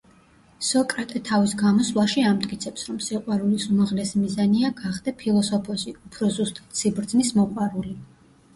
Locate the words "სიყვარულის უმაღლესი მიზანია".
3.09-4.73